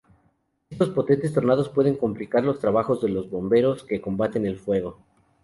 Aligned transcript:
Estos 0.71 0.89
potentes 0.89 1.31
tornados 1.31 1.69
pueden 1.69 1.95
complicar 1.95 2.43
los 2.43 2.57
trabajos 2.57 3.03
de 3.03 3.09
los 3.09 3.29
bomberos 3.29 3.83
que 3.83 4.01
combaten 4.01 4.47
el 4.47 4.57
fuego. 4.57 4.97